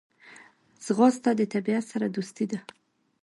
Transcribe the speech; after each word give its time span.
ځغاسته 0.85 1.29
د 1.35 1.41
طبیعت 1.53 1.85
سره 1.91 2.05
دوستي 2.15 2.45
ده 2.51 2.59